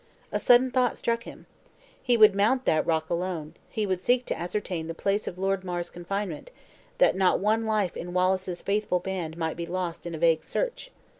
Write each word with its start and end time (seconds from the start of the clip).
A 0.31 0.39
sudden 0.39 0.71
thought 0.71 0.97
struck 0.97 1.25
him. 1.25 1.45
He 2.01 2.17
would 2.17 2.33
mount 2.33 2.65
that 2.65 2.87
rock 2.87 3.07
alone; 3.11 3.53
he 3.69 3.85
would 3.85 4.01
seek 4.01 4.25
to 4.25 4.35
ascertain 4.39 4.87
the 4.87 4.95
place 4.95 5.27
of 5.27 5.37
Lord 5.37 5.63
Mar's 5.63 5.91
confinement; 5.91 6.49
that 6.97 7.15
not 7.15 7.39
one 7.39 7.67
life 7.67 7.95
in 7.95 8.11
Wallace's 8.11 8.61
faithful 8.61 8.99
band 8.99 9.37
might 9.37 9.57
be 9.57 9.67
lost 9.67 10.07
in 10.07 10.15
a 10.15 10.17
vague 10.17 10.43
search. 10.43 10.89